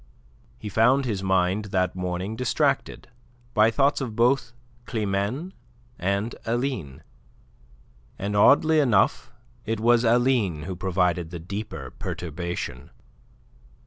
[0.57, 3.07] He found his mind that morning distracted
[3.53, 4.51] by thoughts of both
[4.87, 5.51] Climene
[5.99, 7.03] and Aline.
[8.17, 9.31] And oddly enough
[9.63, 12.89] it was Aline who provided the deeper perturbation.